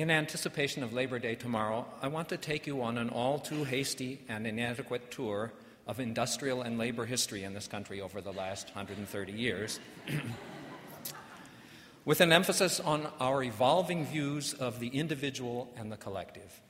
In 0.00 0.10
anticipation 0.10 0.82
of 0.82 0.94
Labor 0.94 1.18
Day 1.18 1.34
tomorrow, 1.34 1.84
I 2.00 2.08
want 2.08 2.30
to 2.30 2.38
take 2.38 2.66
you 2.66 2.80
on 2.80 2.96
an 2.96 3.10
all 3.10 3.38
too 3.38 3.64
hasty 3.64 4.18
and 4.30 4.46
inadequate 4.46 5.10
tour 5.10 5.52
of 5.86 6.00
industrial 6.00 6.62
and 6.62 6.78
labor 6.78 7.04
history 7.04 7.44
in 7.44 7.52
this 7.52 7.68
country 7.68 8.00
over 8.00 8.22
the 8.22 8.32
last 8.32 8.68
130 8.68 9.30
years, 9.30 9.78
with 12.06 12.22
an 12.22 12.32
emphasis 12.32 12.80
on 12.80 13.08
our 13.20 13.42
evolving 13.42 14.06
views 14.06 14.54
of 14.54 14.80
the 14.80 14.88
individual 14.88 15.70
and 15.76 15.92
the 15.92 15.98
collective. 15.98 16.62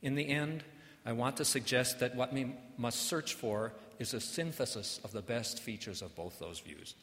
In 0.00 0.14
the 0.14 0.26
end, 0.26 0.64
I 1.04 1.12
want 1.12 1.36
to 1.36 1.44
suggest 1.44 2.00
that 2.00 2.16
what 2.16 2.32
we 2.32 2.54
must 2.78 3.00
search 3.00 3.34
for 3.34 3.74
is 3.98 4.14
a 4.14 4.20
synthesis 4.20 4.98
of 5.04 5.12
the 5.12 5.20
best 5.20 5.60
features 5.60 6.00
of 6.00 6.16
both 6.16 6.38
those 6.38 6.60
views. 6.60 6.94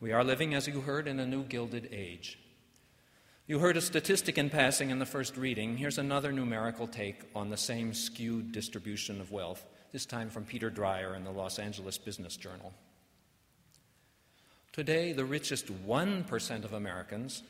We 0.00 0.12
are 0.12 0.24
living, 0.24 0.54
as 0.54 0.66
you 0.66 0.80
heard, 0.80 1.06
in 1.06 1.20
a 1.20 1.26
new 1.26 1.42
gilded 1.42 1.90
age. 1.92 2.38
You 3.48 3.58
heard 3.60 3.78
a 3.78 3.80
statistic 3.80 4.36
in 4.36 4.50
passing 4.50 4.90
in 4.90 4.98
the 4.98 5.06
first 5.06 5.38
reading. 5.38 5.78
Here's 5.78 5.96
another 5.96 6.32
numerical 6.32 6.86
take 6.86 7.22
on 7.34 7.48
the 7.48 7.56
same 7.56 7.94
skewed 7.94 8.52
distribution 8.52 9.22
of 9.22 9.32
wealth, 9.32 9.64
this 9.90 10.04
time 10.04 10.28
from 10.28 10.44
Peter 10.44 10.70
Dreier 10.70 11.16
in 11.16 11.24
the 11.24 11.30
Los 11.30 11.58
Angeles 11.58 11.96
Business 11.96 12.36
Journal. 12.36 12.74
Today, 14.70 15.14
the 15.14 15.24
richest 15.24 15.68
1% 15.86 16.64
of 16.64 16.74
Americans, 16.74 17.42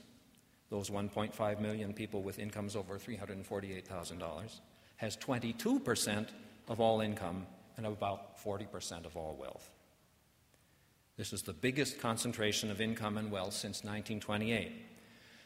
those 0.71 0.89
1.5 0.89 1.61
million 1.61 1.93
people 1.93 2.23
with 2.23 2.39
incomes 2.39 2.77
over 2.77 2.97
$348,000, 2.97 4.61
has 4.99 5.17
22% 5.17 6.29
of 6.69 6.79
all 6.79 7.01
income 7.01 7.45
and 7.77 7.87
about 7.87 8.41
40% 8.41 9.05
of 9.05 9.17
all 9.17 9.37
wealth. 9.37 9.69
This 11.17 11.33
is 11.33 11.43
the 11.43 11.53
biggest 11.53 11.99
concentration 11.99 12.71
of 12.71 12.81
income 12.81 13.19
and 13.19 13.33
wealth 13.33 13.55
since 13.55 13.79
1928. 13.79 14.85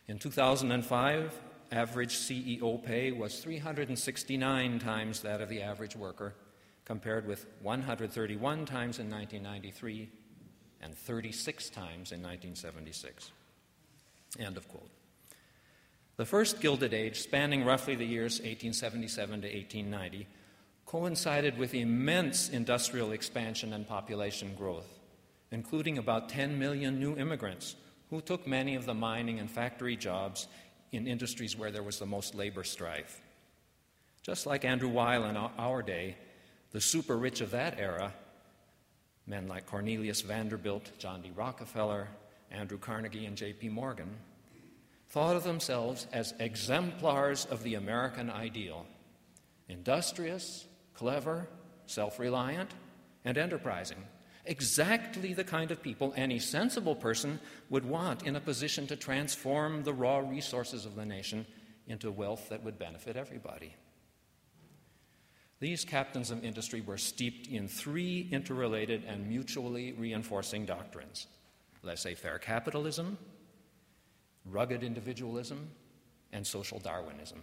In 0.08 0.18
2005, 0.18 1.40
average 1.70 2.16
CEO 2.16 2.82
pay 2.82 3.12
was 3.12 3.40
369 3.40 4.78
times 4.78 5.20
that 5.20 5.40
of 5.40 5.48
the 5.48 5.62
average 5.62 5.96
worker, 5.96 6.34
compared 6.84 7.26
with 7.26 7.46
131 7.62 8.66
times 8.66 8.98
in 8.98 9.08
1993 9.08 10.10
and 10.80 10.94
36 10.96 11.70
times 11.70 12.12
in 12.12 12.20
1976. 12.22 13.30
End 14.38 14.56
of 14.56 14.68
quote. 14.68 14.90
The 16.16 16.26
first 16.26 16.60
Gilded 16.60 16.92
Age, 16.92 17.20
spanning 17.20 17.64
roughly 17.64 17.94
the 17.94 18.04
years 18.04 18.34
1877 18.40 19.42
to 19.42 19.48
1890, 19.48 20.26
coincided 20.84 21.56
with 21.56 21.74
immense 21.74 22.48
industrial 22.48 23.12
expansion 23.12 23.72
and 23.72 23.86
population 23.86 24.54
growth 24.56 24.98
including 25.52 25.98
about 25.98 26.30
10 26.30 26.58
million 26.58 26.98
new 26.98 27.14
immigrants 27.16 27.76
who 28.12 28.20
took 28.20 28.46
many 28.46 28.74
of 28.74 28.84
the 28.84 28.92
mining 28.92 29.40
and 29.40 29.50
factory 29.50 29.96
jobs 29.96 30.46
in 30.92 31.06
industries 31.06 31.56
where 31.56 31.70
there 31.70 31.82
was 31.82 31.98
the 31.98 32.04
most 32.04 32.34
labor 32.34 32.62
strife. 32.62 33.22
Just 34.20 34.44
like 34.44 34.66
Andrew 34.66 34.90
Weil 34.90 35.24
in 35.24 35.34
our 35.38 35.80
day, 35.80 36.18
the 36.72 36.80
super 36.82 37.16
rich 37.16 37.40
of 37.40 37.52
that 37.52 37.78
era, 37.78 38.12
men 39.26 39.48
like 39.48 39.64
Cornelius 39.64 40.20
Vanderbilt, 40.20 40.92
John 40.98 41.22
D. 41.22 41.30
Rockefeller, 41.34 42.06
Andrew 42.50 42.76
Carnegie, 42.76 43.24
and 43.24 43.34
J.P. 43.34 43.70
Morgan, 43.70 44.10
thought 45.08 45.34
of 45.34 45.42
themselves 45.42 46.06
as 46.12 46.34
exemplars 46.38 47.46
of 47.46 47.62
the 47.62 47.76
American 47.76 48.28
ideal 48.28 48.84
industrious, 49.70 50.66
clever, 50.92 51.48
self 51.86 52.18
reliant, 52.18 52.74
and 53.24 53.38
enterprising 53.38 54.04
exactly 54.44 55.34
the 55.34 55.44
kind 55.44 55.70
of 55.70 55.82
people 55.82 56.12
any 56.16 56.38
sensible 56.38 56.96
person 56.96 57.38
would 57.70 57.84
want 57.84 58.24
in 58.24 58.36
a 58.36 58.40
position 58.40 58.86
to 58.88 58.96
transform 58.96 59.84
the 59.84 59.92
raw 59.92 60.18
resources 60.18 60.84
of 60.84 60.96
the 60.96 61.06
nation 61.06 61.46
into 61.86 62.10
wealth 62.10 62.48
that 62.48 62.62
would 62.62 62.78
benefit 62.78 63.16
everybody. 63.16 63.74
These 65.60 65.84
captains 65.84 66.32
of 66.32 66.44
industry 66.44 66.80
were 66.80 66.98
steeped 66.98 67.46
in 67.46 67.68
three 67.68 68.28
interrelated 68.32 69.04
and 69.04 69.28
mutually 69.28 69.92
reinforcing 69.92 70.66
doctrines 70.66 71.28
laissez 71.84 72.14
faire 72.14 72.38
capitalism, 72.38 73.18
rugged 74.44 74.82
individualism, 74.82 75.68
and 76.32 76.46
social 76.46 76.78
Darwinism, 76.78 77.42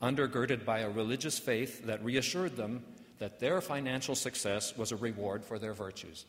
undergirded 0.00 0.64
by 0.64 0.80
a 0.80 0.90
religious 0.90 1.38
faith 1.38 1.84
that 1.86 2.04
reassured 2.04 2.56
them 2.56 2.84
that 3.22 3.38
their 3.38 3.60
financial 3.60 4.16
success 4.16 4.76
was 4.76 4.90
a 4.90 4.96
reward 4.96 5.44
for 5.44 5.56
their 5.56 5.74
virtues. 5.74 6.24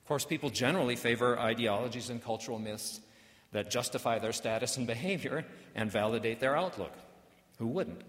Of 0.00 0.06
course, 0.06 0.24
people 0.24 0.48
generally 0.48 0.94
favor 0.94 1.36
ideologies 1.36 2.08
and 2.08 2.22
cultural 2.22 2.60
myths 2.60 3.00
that 3.50 3.68
justify 3.68 4.20
their 4.20 4.32
status 4.32 4.76
and 4.76 4.86
behavior 4.86 5.44
and 5.74 5.90
validate 5.90 6.38
their 6.38 6.56
outlook. 6.56 6.92
Who 7.58 7.66
wouldn't? 7.66 8.02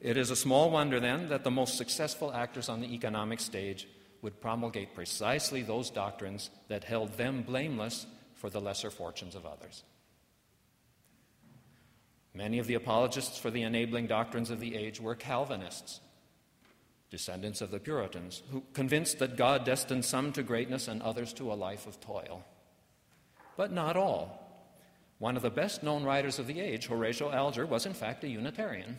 It 0.00 0.16
is 0.16 0.30
a 0.30 0.36
small 0.36 0.70
wonder, 0.70 1.00
then, 1.00 1.30
that 1.30 1.42
the 1.42 1.50
most 1.50 1.76
successful 1.76 2.32
actors 2.32 2.68
on 2.68 2.80
the 2.80 2.94
economic 2.94 3.40
stage 3.40 3.88
would 4.22 4.40
promulgate 4.40 4.94
precisely 4.94 5.62
those 5.62 5.90
doctrines 5.90 6.50
that 6.68 6.84
held 6.84 7.14
them 7.14 7.42
blameless 7.42 8.06
for 8.36 8.50
the 8.50 8.60
lesser 8.60 8.90
fortunes 8.90 9.34
of 9.34 9.46
others. 9.46 9.82
Many 12.34 12.58
of 12.58 12.66
the 12.66 12.74
apologists 12.74 13.38
for 13.38 13.50
the 13.50 13.62
enabling 13.62 14.06
doctrines 14.06 14.50
of 14.50 14.60
the 14.60 14.76
age 14.76 15.00
were 15.00 15.14
Calvinists, 15.14 16.00
descendants 17.10 17.60
of 17.60 17.70
the 17.70 17.80
Puritans, 17.80 18.42
who 18.50 18.62
convinced 18.72 19.18
that 19.18 19.36
God 19.36 19.64
destined 19.64 20.04
some 20.04 20.32
to 20.32 20.42
greatness 20.42 20.86
and 20.86 21.02
others 21.02 21.32
to 21.34 21.52
a 21.52 21.54
life 21.54 21.86
of 21.86 22.00
toil. 22.00 22.44
But 23.56 23.72
not 23.72 23.96
all. 23.96 24.46
One 25.18 25.36
of 25.36 25.42
the 25.42 25.50
best 25.50 25.82
known 25.82 26.04
writers 26.04 26.38
of 26.38 26.46
the 26.46 26.60
age, 26.60 26.86
Horatio 26.86 27.30
Alger, 27.30 27.66
was 27.66 27.84
in 27.84 27.92
fact 27.92 28.24
a 28.24 28.28
Unitarian. 28.28 28.96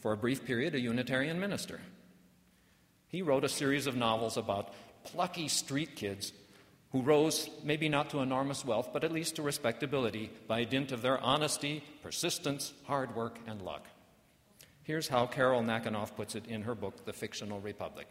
For 0.00 0.12
a 0.12 0.16
brief 0.16 0.44
period, 0.44 0.74
a 0.74 0.80
Unitarian 0.80 1.38
minister. 1.38 1.80
He 3.06 3.22
wrote 3.22 3.44
a 3.44 3.48
series 3.48 3.86
of 3.86 3.94
novels 3.94 4.36
about 4.36 4.72
plucky 5.04 5.48
street 5.48 5.94
kids 5.94 6.32
who 6.92 7.00
rose 7.00 7.48
maybe 7.64 7.88
not 7.88 8.10
to 8.10 8.20
enormous 8.20 8.64
wealth, 8.64 8.90
but 8.92 9.02
at 9.02 9.12
least 9.12 9.36
to 9.36 9.42
respectability 9.42 10.30
by 10.46 10.62
dint 10.62 10.92
of 10.92 11.00
their 11.00 11.18
honesty, 11.20 11.82
persistence, 12.02 12.74
hard 12.84 13.16
work, 13.16 13.38
and 13.46 13.62
luck. 13.62 13.86
Here's 14.82 15.08
how 15.08 15.26
Carol 15.26 15.62
Nackenoff 15.62 16.14
puts 16.14 16.34
it 16.34 16.46
in 16.46 16.62
her 16.62 16.74
book, 16.74 17.04
The 17.06 17.12
Fictional 17.12 17.60
Republic. 17.60 18.08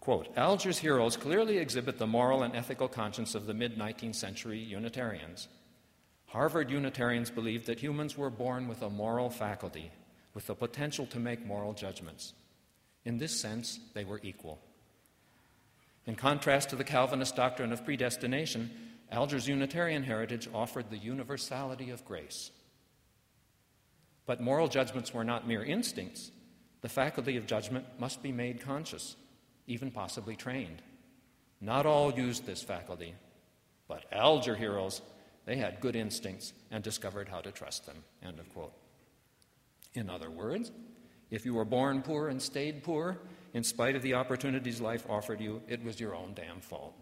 Quote 0.00 0.28
Alger's 0.36 0.78
heroes 0.78 1.16
clearly 1.16 1.58
exhibit 1.58 1.98
the 1.98 2.06
moral 2.06 2.42
and 2.42 2.54
ethical 2.56 2.88
conscience 2.88 3.34
of 3.34 3.46
the 3.46 3.54
mid 3.54 3.76
19th 3.76 4.14
century 4.14 4.58
Unitarians. 4.58 5.48
Harvard 6.26 6.70
Unitarians 6.70 7.30
believed 7.30 7.66
that 7.66 7.80
humans 7.80 8.16
were 8.16 8.30
born 8.30 8.68
with 8.68 8.82
a 8.82 8.90
moral 8.90 9.28
faculty, 9.28 9.90
with 10.32 10.46
the 10.46 10.54
potential 10.54 11.06
to 11.06 11.18
make 11.18 11.44
moral 11.44 11.72
judgments. 11.72 12.34
In 13.04 13.18
this 13.18 13.38
sense, 13.38 13.80
they 13.94 14.04
were 14.04 14.20
equal. 14.22 14.60
In 16.06 16.14
contrast 16.14 16.70
to 16.70 16.76
the 16.76 16.84
Calvinist 16.84 17.34
doctrine 17.34 17.72
of 17.72 17.84
predestination, 17.84 18.70
Alger's 19.10 19.48
Unitarian 19.48 20.04
heritage 20.04 20.48
offered 20.54 20.90
the 20.90 20.98
universality 20.98 21.90
of 21.90 22.04
grace. 22.04 22.50
But 24.24 24.40
moral 24.40 24.68
judgments 24.68 25.12
were 25.12 25.24
not 25.24 25.46
mere 25.46 25.64
instincts. 25.64 26.30
The 26.80 26.88
faculty 26.88 27.36
of 27.36 27.46
judgment 27.46 27.86
must 27.98 28.22
be 28.22 28.32
made 28.32 28.60
conscious, 28.60 29.16
even 29.66 29.90
possibly 29.90 30.36
trained. 30.36 30.82
Not 31.60 31.86
all 31.86 32.12
used 32.12 32.44
this 32.44 32.62
faculty, 32.62 33.14
but 33.88 34.04
Alger 34.12 34.54
heroes, 34.54 35.02
they 35.44 35.56
had 35.56 35.80
good 35.80 35.96
instincts 35.96 36.52
and 36.70 36.82
discovered 36.84 37.28
how 37.28 37.40
to 37.40 37.50
trust 37.50 37.86
them. 37.86 38.04
End 38.22 38.38
of 38.38 38.52
quote. 38.52 38.74
In 39.94 40.10
other 40.10 40.30
words, 40.30 40.70
if 41.30 41.44
you 41.44 41.54
were 41.54 41.64
born 41.64 42.02
poor 42.02 42.28
and 42.28 42.42
stayed 42.42 42.84
poor, 42.84 43.18
in 43.54 43.64
spite 43.64 43.96
of 43.96 44.02
the 44.02 44.14
opportunities 44.14 44.80
life 44.80 45.04
offered 45.08 45.40
you, 45.40 45.62
it 45.68 45.82
was 45.84 45.98
your 45.98 46.14
own 46.14 46.32
damn 46.34 46.60
fault. 46.60 46.94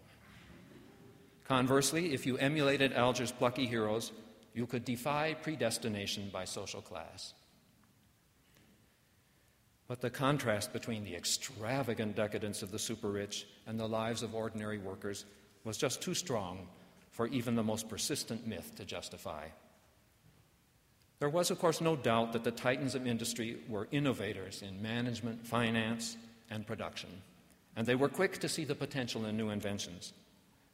Conversely, 1.44 2.14
if 2.14 2.26
you 2.26 2.38
emulated 2.38 2.92
Alger's 2.92 3.32
plucky 3.32 3.66
heroes, 3.66 4.12
you 4.54 4.66
could 4.66 4.84
defy 4.84 5.34
predestination 5.34 6.30
by 6.32 6.44
social 6.44 6.80
class. 6.80 7.34
But 9.86 10.00
the 10.00 10.10
contrast 10.10 10.72
between 10.72 11.04
the 11.04 11.14
extravagant 11.14 12.16
decadence 12.16 12.62
of 12.62 12.70
the 12.70 12.78
super 12.78 13.10
rich 13.10 13.46
and 13.66 13.78
the 13.78 13.88
lives 13.88 14.22
of 14.22 14.34
ordinary 14.34 14.78
workers 14.78 15.26
was 15.64 15.76
just 15.76 16.00
too 16.00 16.14
strong 16.14 16.68
for 17.10 17.26
even 17.28 17.54
the 17.54 17.62
most 17.62 17.88
persistent 17.88 18.46
myth 18.46 18.74
to 18.76 18.84
justify. 18.84 19.46
There 21.18 21.28
was, 21.28 21.50
of 21.50 21.58
course, 21.58 21.80
no 21.80 21.96
doubt 21.96 22.32
that 22.32 22.44
the 22.44 22.50
titans 22.50 22.94
of 22.94 23.06
industry 23.06 23.58
were 23.68 23.88
innovators 23.92 24.62
in 24.62 24.82
management, 24.82 25.46
finance, 25.46 26.16
and 26.50 26.66
production, 26.66 27.10
and 27.76 27.86
they 27.86 27.94
were 27.94 28.08
quick 28.08 28.38
to 28.38 28.48
see 28.48 28.64
the 28.64 28.74
potential 28.74 29.26
in 29.26 29.36
new 29.36 29.50
inventions. 29.50 30.12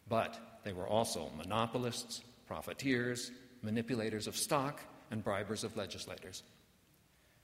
But 0.08 0.60
they 0.64 0.72
were 0.72 0.86
also 0.86 1.30
monopolists, 1.36 2.22
profiteers, 2.46 3.30
manipulators 3.62 4.26
of 4.26 4.36
stock, 4.36 4.80
and 5.10 5.24
bribers 5.24 5.64
of 5.64 5.76
legislators. 5.76 6.42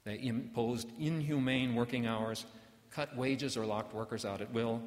They 0.05 0.21
imposed 0.23 0.91
inhumane 0.99 1.75
working 1.75 2.07
hours, 2.07 2.47
cut 2.91 3.17
wages 3.17 3.57
or 3.57 3.67
locked 3.67 3.95
workers 3.95 4.25
out 4.25 4.41
at 4.41 4.53
will, 4.53 4.81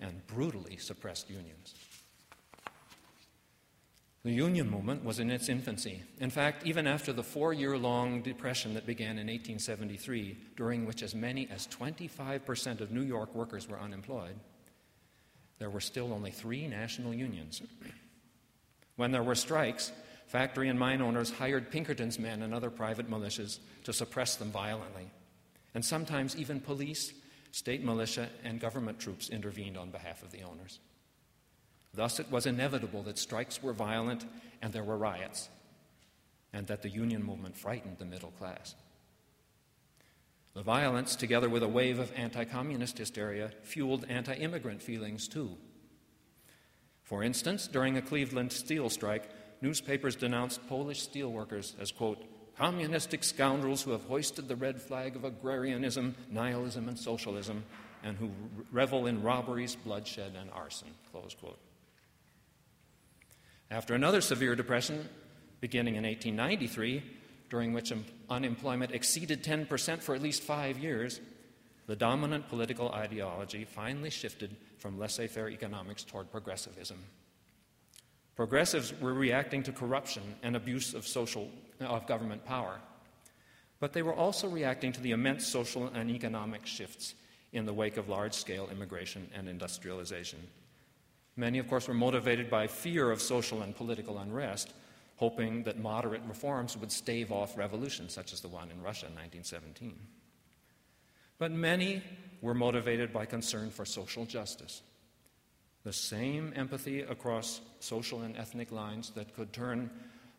and 0.00 0.26
brutally 0.26 0.76
suppressed 0.76 1.30
unions. 1.30 1.74
The 4.26 4.32
union 4.32 4.68
movement 4.68 5.04
was 5.04 5.20
in 5.20 5.30
its 5.30 5.48
infancy. 5.48 6.02
In 6.18 6.30
fact, 6.30 6.66
even 6.66 6.88
after 6.88 7.12
the 7.12 7.22
four 7.22 7.52
year 7.52 7.78
long 7.78 8.22
depression 8.22 8.74
that 8.74 8.84
began 8.84 9.20
in 9.20 9.28
1873, 9.28 10.36
during 10.56 10.84
which 10.84 11.04
as 11.04 11.14
many 11.14 11.48
as 11.48 11.68
25% 11.68 12.80
of 12.80 12.90
New 12.90 13.04
York 13.04 13.32
workers 13.36 13.68
were 13.68 13.78
unemployed, 13.78 14.34
there 15.60 15.70
were 15.70 15.80
still 15.80 16.12
only 16.12 16.32
three 16.32 16.66
national 16.66 17.14
unions. 17.14 17.62
When 18.96 19.12
there 19.12 19.22
were 19.22 19.36
strikes, 19.36 19.92
factory 20.26 20.70
and 20.70 20.76
mine 20.80 21.02
owners 21.02 21.30
hired 21.30 21.70
Pinkerton's 21.70 22.18
men 22.18 22.42
and 22.42 22.52
other 22.52 22.68
private 22.68 23.08
militias 23.08 23.60
to 23.84 23.92
suppress 23.92 24.34
them 24.34 24.50
violently. 24.50 25.08
And 25.72 25.84
sometimes 25.84 26.34
even 26.34 26.58
police, 26.58 27.12
state 27.52 27.84
militia, 27.84 28.28
and 28.42 28.58
government 28.58 28.98
troops 28.98 29.28
intervened 29.28 29.76
on 29.76 29.90
behalf 29.90 30.24
of 30.24 30.32
the 30.32 30.42
owners. 30.42 30.80
Thus, 31.96 32.20
it 32.20 32.30
was 32.30 32.46
inevitable 32.46 33.02
that 33.04 33.18
strikes 33.18 33.62
were 33.62 33.72
violent 33.72 34.26
and 34.62 34.72
there 34.72 34.84
were 34.84 34.98
riots, 34.98 35.48
and 36.52 36.66
that 36.66 36.82
the 36.82 36.90
union 36.90 37.24
movement 37.24 37.56
frightened 37.56 37.98
the 37.98 38.04
middle 38.04 38.32
class. 38.32 38.74
The 40.54 40.62
violence, 40.62 41.16
together 41.16 41.48
with 41.48 41.62
a 41.62 41.68
wave 41.68 41.98
of 41.98 42.12
anti 42.14 42.44
communist 42.44 42.98
hysteria, 42.98 43.50
fueled 43.62 44.04
anti 44.08 44.34
immigrant 44.34 44.82
feelings 44.82 45.26
too. 45.26 45.56
For 47.02 47.22
instance, 47.22 47.66
during 47.66 47.96
a 47.96 48.02
Cleveland 48.02 48.52
steel 48.52 48.90
strike, 48.90 49.30
newspapers 49.60 50.16
denounced 50.16 50.66
Polish 50.68 51.06
steelworkers 51.08 51.78
as, 51.80 51.92
quote, 51.92 52.24
communistic 52.58 53.22
scoundrels 53.22 53.82
who 53.82 53.92
have 53.92 54.04
hoisted 54.04 54.48
the 54.48 54.56
red 54.56 54.80
flag 54.80 55.14
of 55.14 55.24
agrarianism, 55.24 56.14
nihilism, 56.30 56.88
and 56.88 56.98
socialism, 56.98 57.64
and 58.02 58.16
who 58.16 58.30
revel 58.72 59.06
in 59.06 59.22
robberies, 59.22 59.76
bloodshed, 59.76 60.32
and 60.40 60.50
arson, 60.50 60.88
close 61.12 61.34
quote. 61.34 61.58
After 63.70 63.94
another 63.94 64.20
severe 64.20 64.54
depression 64.54 65.08
beginning 65.60 65.96
in 65.96 66.04
1893, 66.04 67.02
during 67.48 67.72
which 67.72 67.92
unemployment 68.30 68.92
exceeded 68.92 69.42
10% 69.42 70.02
for 70.02 70.14
at 70.14 70.22
least 70.22 70.42
five 70.42 70.78
years, 70.78 71.20
the 71.86 71.96
dominant 71.96 72.48
political 72.48 72.90
ideology 72.90 73.64
finally 73.64 74.10
shifted 74.10 74.56
from 74.78 74.98
laissez 74.98 75.28
faire 75.28 75.48
economics 75.48 76.04
toward 76.04 76.30
progressivism. 76.30 76.98
Progressives 78.34 78.92
were 79.00 79.14
reacting 79.14 79.62
to 79.62 79.72
corruption 79.72 80.22
and 80.42 80.56
abuse 80.56 80.94
of, 80.94 81.06
social, 81.06 81.48
of 81.80 82.06
government 82.06 82.44
power, 82.44 82.78
but 83.80 83.92
they 83.92 84.02
were 84.02 84.14
also 84.14 84.48
reacting 84.48 84.92
to 84.92 85.00
the 85.00 85.12
immense 85.12 85.46
social 85.46 85.86
and 85.88 86.10
economic 86.10 86.66
shifts 86.66 87.14
in 87.52 87.64
the 87.64 87.72
wake 87.72 87.96
of 87.96 88.08
large 88.08 88.34
scale 88.34 88.68
immigration 88.70 89.28
and 89.34 89.48
industrialization. 89.48 90.40
Many, 91.36 91.58
of 91.58 91.68
course, 91.68 91.86
were 91.86 91.94
motivated 91.94 92.48
by 92.48 92.66
fear 92.66 93.10
of 93.10 93.20
social 93.20 93.62
and 93.62 93.76
political 93.76 94.18
unrest, 94.18 94.72
hoping 95.16 95.64
that 95.64 95.78
moderate 95.78 96.22
reforms 96.26 96.76
would 96.76 96.90
stave 96.90 97.30
off 97.30 97.56
revolutions 97.58 98.14
such 98.14 98.32
as 98.32 98.40
the 98.40 98.48
one 98.48 98.70
in 98.70 98.82
Russia 98.82 99.06
in 99.06 99.14
1917. 99.14 99.98
But 101.38 101.52
many 101.52 102.02
were 102.40 102.54
motivated 102.54 103.12
by 103.12 103.26
concern 103.26 103.70
for 103.70 103.84
social 103.84 104.24
justice. 104.24 104.82
The 105.84 105.92
same 105.92 106.52
empathy 106.56 107.02
across 107.02 107.60
social 107.80 108.22
and 108.22 108.36
ethnic 108.36 108.72
lines 108.72 109.10
that 109.10 109.34
could 109.34 109.52
turn 109.52 109.90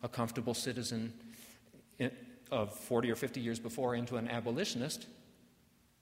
a 0.02 0.08
comfortable 0.08 0.54
citizen 0.54 1.12
of 2.50 2.74
40 2.74 3.10
or 3.10 3.16
50 3.16 3.40
years 3.40 3.58
before 3.58 3.94
into 3.94 4.16
an 4.16 4.28
abolitionist 4.28 5.06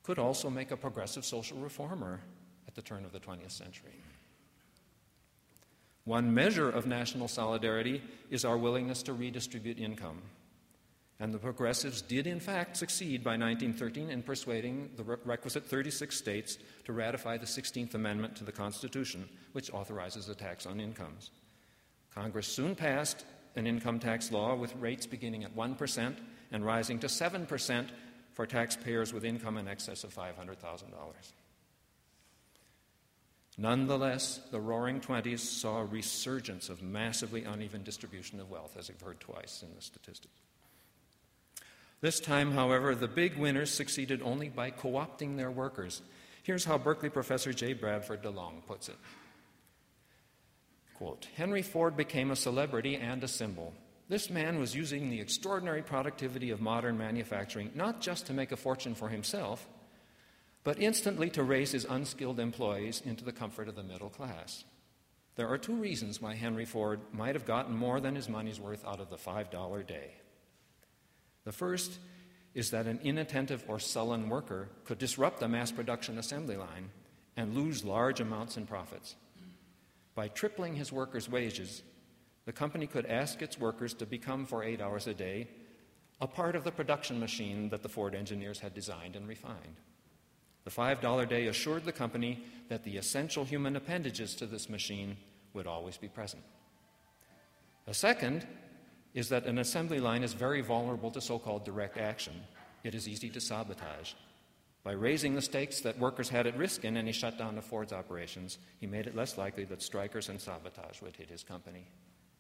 could 0.03 0.19
also 0.19 0.49
make 0.49 0.71
a 0.71 0.77
progressive 0.77 1.25
social 1.25 1.59
reformer 1.59 2.21
at 2.67 2.75
the 2.75 2.83
turn 2.83 3.05
of 3.05 3.13
the 3.13 3.21
20th 3.21 3.53
century. 3.53 3.93
One 6.07 6.33
measure 6.33 6.71
of 6.71 6.87
national 6.87 7.27
solidarity 7.27 8.01
is 8.31 8.45
our 8.45 8.57
willingness 8.57 9.03
to 9.03 9.13
redistribute 9.13 9.81
income. 9.81 10.23
And 11.19 11.35
the 11.35 11.39
progressives 11.39 12.01
did, 12.01 12.29
in 12.29 12.39
fact, 12.39 12.77
succeed 12.77 13.25
by 13.25 13.33
1913 13.33 14.11
in 14.11 14.23
persuading 14.23 14.91
the 14.97 15.03
requisite 15.03 15.67
36 15.67 16.17
states 16.17 16.59
to 16.85 16.93
ratify 16.93 17.39
the 17.39 17.47
16th 17.47 17.95
Amendment 17.95 18.37
to 18.37 18.45
the 18.45 18.53
Constitution, 18.53 19.29
which 19.51 19.73
authorizes 19.73 20.29
a 20.29 20.35
tax 20.37 20.65
on 20.65 20.79
incomes. 20.79 21.33
Congress 22.15 22.47
soon 22.47 22.77
passed 22.77 23.25
an 23.57 23.67
income 23.67 23.99
tax 23.99 24.31
law 24.31 24.55
with 24.55 24.77
rates 24.77 25.07
beginning 25.07 25.43
at 25.43 25.57
1% 25.57 26.17
and 26.53 26.65
rising 26.65 27.01
to 27.01 27.09
7% 27.09 27.89
for 28.33 28.47
taxpayers 28.47 29.13
with 29.13 29.25
income 29.25 29.57
in 29.57 29.67
excess 29.67 30.05
of 30.05 30.15
$500,000. 30.15 30.55
Nonetheless, 33.59 34.41
the 34.51 34.61
Roaring 34.61 35.01
Twenties 35.01 35.43
saw 35.43 35.79
a 35.79 35.85
resurgence 35.85 36.69
of 36.69 36.83
massively 36.83 37.45
uneven 37.45 37.83
distribution 37.83 38.39
of 38.39 38.51
wealth, 38.51 38.77
as 38.79 38.89
we've 38.89 39.01
heard 39.01 39.21
twice 39.21 39.63
in 39.63 39.75
the 39.75 39.81
statistics. 39.81 40.41
This 42.03 42.21
time, 42.21 42.53
however, 42.53 42.95
the 42.95 43.09
big 43.09 43.39
winners 43.39 43.71
succeeded 43.71 44.21
only 44.23 44.51
by 44.51 44.71
co 44.71 44.93
opting 44.93 45.37
their 45.37 45.51
workers. 45.51 46.03
Here's 46.43 46.67
how 46.67 46.77
Berkeley 46.77 47.09
professor 47.09 47.53
J. 47.53 47.73
Bradford 47.73 48.23
DeLong 48.23 48.67
puts 48.67 48.89
it 48.89 48.97
Quote, 50.95 51.29
Henry 51.37 51.63
Ford 51.63 51.97
became 51.97 52.31
a 52.31 52.37
celebrity 52.37 52.97
and 52.97 53.25
a 53.25 53.29
symbol. 53.29 53.73
This 54.09 54.31
man 54.31 54.59
was 54.59 54.75
using 54.75 55.11
the 55.11 55.21
extraordinary 55.21 55.83
productivity 55.83 56.51
of 56.51 56.61
modern 56.61 56.97
manufacturing 56.97 57.71
not 57.75 58.01
just 58.01 58.27
to 58.27 58.33
make 58.33 58.53
a 58.53 58.57
fortune 58.57 58.95
for 58.95 59.09
himself, 59.09 59.67
but 60.67 60.81
instantly 60.81 61.31
to 61.31 61.45
raise 61.45 61.71
his 61.71 61.85
unskilled 61.85 62.41
employees 62.41 63.01
into 63.05 63.25
the 63.25 63.31
comfort 63.31 63.69
of 63.69 63.77
the 63.77 63.85
middle 63.85 64.09
class. 64.09 64.65
There 65.37 65.47
are 65.47 65.59
two 65.59 65.77
reasons 65.77 66.21
why 66.21 66.35
Henry 66.35 66.65
Ford 66.65 66.99
might 67.13 67.37
have 67.37 67.47
gotten 67.47 67.77
more 67.77 68.01
than 68.01 68.17
his 68.17 68.29
money's 68.29 68.59
worth 68.59 68.85
out 68.85 68.99
of 68.99 69.09
the 69.09 69.17
$5 69.17 69.87
day. 69.87 70.11
The 71.45 71.53
first 71.53 72.01
is 72.53 72.73
that 72.73 72.89
an 72.89 72.99
inattentive 73.05 73.63
or 73.69 73.79
sullen 73.79 74.29
worker 74.29 74.69
could 74.85 74.99
disrupt 74.99 75.39
the 75.39 75.47
mass 75.47 75.71
production 75.71 76.19
assembly 76.19 76.57
line 76.57 76.91
and 77.37 77.55
lose 77.55 77.85
large 77.85 78.19
amounts 78.19 78.57
in 78.57 78.67
profits. 78.67 79.15
By 80.17 80.27
tripling 80.27 80.75
his 80.75 80.91
workers' 80.91 81.31
wages, 81.31 81.85
the 82.45 82.53
company 82.53 82.89
could 82.89 83.07
ask 83.07 83.41
its 83.41 83.57
workers 83.57 83.95
to 83.95 84.05
become, 84.05 84.45
for 84.45 84.65
eight 84.65 84.81
hours 84.81 85.07
a 85.07 85.15
day, 85.15 85.47
a 86.21 86.27
part 86.27 86.57
of 86.57 86.65
the 86.65 86.73
production 86.73 87.21
machine 87.21 87.69
that 87.69 87.85
the 87.85 87.89
Ford 87.89 88.17
engineers 88.17 88.59
had 88.59 88.75
designed 88.75 89.15
and 89.15 89.29
refined. 89.29 89.77
The 90.67 90.73
$5 90.73 91.29
day 91.29 91.47
assured 91.47 91.85
the 91.85 91.93
company 91.93 92.43
that 92.69 92.83
the 92.83 92.97
essential 92.97 93.45
human 93.45 93.77
appendages 93.77 94.35
to 94.35 94.47
this 94.47 94.69
machine 94.69 95.17
would 95.55 95.69
always 95.69 95.97
be 95.97 96.09
present. 96.09 96.43
A 97.87 97.95
second 97.95 98.45
is 99.15 99.29
that 99.29 99.47
an 99.47 99.59
assembly 99.59 100.01
line 100.01 100.25
is 100.25 100.33
very 100.33 100.63
vulnerable 100.63 101.13
to 101.13 101.21
so 101.21 101.39
called 101.39 101.65
direct 101.65 101.99
action. 101.99 102.35
It 102.83 102.97
is 102.97 103.07
easy 103.07 103.31
to 103.31 103.41
sabotage. 103.41 104.15
By 104.83 104.93
raising 104.93 105.37
the 105.37 105.41
stakes 105.41 105.83
that 105.83 106.01
workers 106.01 106.31
had 106.31 106.49
at 106.49 106.59
risk 106.59 106.85
in 106.85 106.97
any 106.97 107.13
shutdown 107.13 107.57
of 107.59 107.65
Ford's 107.65 107.93
operations, 107.93 108.59
he 108.81 108.89
made 108.89 109.07
it 109.07 109.15
less 109.15 109.39
likely 109.39 109.67
that 109.67 109.83
strikers 109.83 110.29
and 110.29 110.41
sabotage 110.41 111.01
would 111.01 111.15
hit 111.15 111.31
his 111.31 111.45
company. 111.45 111.87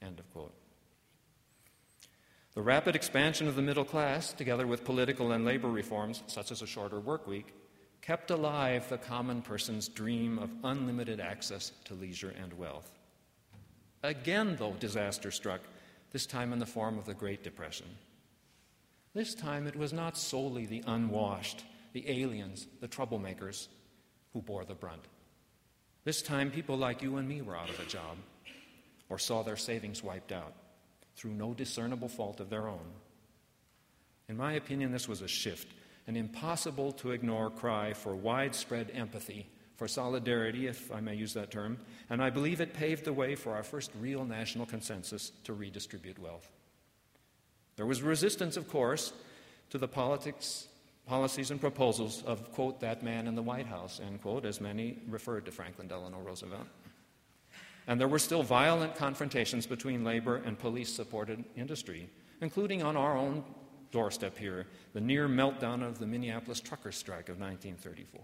End 0.03 0.19
of 0.19 0.29
quote. 0.33 0.55
The 2.55 2.63
rapid 2.63 2.97
expansion 2.97 3.47
of 3.47 3.55
the 3.55 3.63
middle 3.63 3.85
class, 3.85 4.33
together 4.33 4.67
with 4.67 4.83
political 4.83 5.31
and 5.31 5.45
labor 5.45 5.69
reforms, 5.69 6.25
such 6.27 6.51
as 6.51 6.61
a 6.61 6.67
shorter 6.67 6.99
work 6.99 7.29
week, 7.29 7.55
kept 8.07 8.31
alive 8.31 8.89
the 8.89 8.99
common 8.99 9.43
person's 9.43 9.89
dream 9.89 10.39
of 10.39 10.49
unlimited 10.63 11.19
access 11.19 11.73
to 11.85 11.95
leisure 11.95 12.33
and 12.41 12.53
wealth. 12.53 12.89
Again, 14.05 14.55
though, 14.57 14.75
disaster 14.75 15.33
struck, 15.33 15.61
this 16.13 16.25
time 16.25 16.53
in 16.53 16.61
the 16.61 16.67
form 16.67 16.99
of 16.99 17.05
the 17.05 17.15
Great 17.15 17.43
Depression. 17.43 17.87
This 19.13 19.35
time 19.35 19.67
it 19.67 19.75
was 19.75 19.93
not 19.93 20.17
solely 20.17 20.67
the 20.67 20.85
unwashed, 20.87 21.65
the 21.95 22.09
aliens, 22.09 22.69
the 22.81 22.87
troublemakers 22.87 23.67
who 24.33 24.41
bore 24.41 24.65
the 24.65 24.75
brunt. 24.75 25.03
This 26.05 26.23
time 26.23 26.53
people 26.53 26.77
like 26.77 27.03
you 27.03 27.17
and 27.17 27.29
me 27.29 27.43
were 27.43 27.57
out 27.57 27.71
of 27.71 27.81
a 27.81 27.87
job 27.87 28.19
or 29.09 29.19
saw 29.19 29.43
their 29.43 29.57
savings 29.57 30.05
wiped 30.05 30.31
out 30.31 30.53
through 31.17 31.33
no 31.33 31.55
discernible 31.55 32.09
fault 32.09 32.39
of 32.39 32.51
their 32.51 32.69
own. 32.69 32.87
In 34.29 34.37
my 34.37 34.53
opinion, 34.53 34.93
this 34.93 35.09
was 35.09 35.23
a 35.23 35.29
shift 35.29 35.67
an 36.07 36.17
impossible 36.17 36.93
to 36.93 37.11
ignore 37.11 37.51
cry 37.51 37.93
for 37.93 38.15
widespread 38.15 38.91
empathy, 38.95 39.49
for 39.77 39.89
solidarity, 39.89 40.67
if 40.67 40.91
I 40.93 41.01
may 41.01 41.15
use 41.15 41.35
that 41.35 41.51
term, 41.51 41.79
and 42.09 42.23
I 42.23 42.31
believe 42.31 42.61
it 42.61 42.73
paved 42.73 43.05
the 43.05 43.13
way 43.13 43.35
for 43.35 43.55
our 43.55 43.63
first 43.63 43.91
real 44.01 44.25
national 44.25 44.67
consensus 44.67 45.33
to 45.45 45.53
redistribute 45.53 46.19
wealth. 46.19 46.51
There 47.77 47.87
was 47.87 48.03
resistance, 48.03 48.57
of 48.57 48.69
course, 48.69 49.13
to 49.71 49.79
the 49.79 49.89
politics, 49.89 50.69
policies, 51.07 51.51
and 51.51 51.61
proposals 51.61 52.23
of, 52.25 52.53
quote, 52.53 52.81
that 52.81 53.03
man 53.03 53.27
in 53.27 53.35
the 53.35 53.43
White 53.43 53.67
House, 53.67 54.01
end 54.01 54.23
quote, 54.23 54.47
as 54.47 54.61
many 54.61 54.99
referred 55.09 55.45
to 55.45 55.53
Franklin 55.53 55.89
Delano 55.89 56.19
Roosevelt. 56.21 56.67
And 57.87 58.01
there 58.01 58.09
were 58.09 58.19
still 58.19 58.43
violent 58.43 58.97
confrontations 58.97 59.67
between 59.67 60.05
labor 60.05 60.37
and 60.37 60.59
police 60.59 60.93
supported 60.93 61.45
industry, 61.57 62.09
including 62.41 62.83
on 62.83 62.97
our 62.97 63.17
own 63.17 63.45
doorstep 63.91 64.37
here 64.39 64.67
the 64.93 65.01
near 65.01 65.29
meltdown 65.29 65.83
of 65.83 65.99
the 65.99 66.07
Minneapolis 66.07 66.61
trucker 66.61 66.93
strike 66.93 67.29
of 67.29 67.39
1934. 67.41 68.21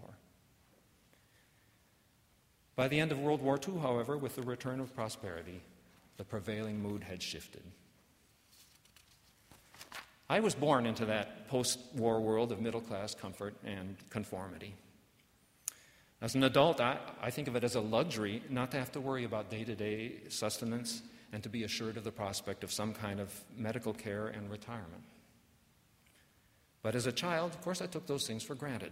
By 2.75 2.87
the 2.87 2.99
end 2.99 3.11
of 3.11 3.19
World 3.19 3.41
War 3.41 3.59
II, 3.67 3.79
however, 3.79 4.17
with 4.17 4.35
the 4.35 4.41
return 4.41 4.79
of 4.79 4.95
prosperity, 4.95 5.61
the 6.17 6.23
prevailing 6.23 6.81
mood 6.81 7.03
had 7.03 7.21
shifted. 7.21 7.63
I 10.29 10.39
was 10.39 10.55
born 10.55 10.85
into 10.85 11.05
that 11.05 11.47
post 11.47 11.79
war 11.93 12.19
world 12.19 12.51
of 12.51 12.61
middle 12.61 12.81
class 12.81 13.13
comfort 13.13 13.55
and 13.63 13.95
conformity. 14.09 14.73
As 16.21 16.35
an 16.35 16.43
adult, 16.43 16.79
I, 16.79 16.97
I, 17.21 17.29
think 17.29 17.49
of 17.49 17.55
it 17.55 17.63
as 17.63 17.75
a 17.75 17.81
luxury 17.81 18.41
not 18.49 18.71
to 18.71 18.77
have 18.77 18.91
to 18.93 19.01
worry 19.01 19.25
about 19.25 19.49
day 19.49 19.65
to 19.65 19.75
day 19.75 20.13
sustenance 20.29 21.01
and 21.33 21.43
to 21.43 21.49
be 21.49 21.65
assured 21.65 21.97
of 21.97 22.05
the 22.05 22.11
prospect 22.11 22.63
of 22.63 22.71
some 22.71 22.93
kind 22.93 23.19
of 23.19 23.29
medical 23.57 23.93
care 23.93 24.27
and 24.27 24.49
retirement. 24.49 25.03
But 26.83 26.95
as 26.95 27.07
a 27.07 27.11
child, 27.11 27.53
of 27.53 27.61
course, 27.61 27.81
I 27.81 27.87
took 27.87 28.05
those 28.05 28.27
things 28.27 28.43
for 28.43 28.55
granted. 28.55 28.91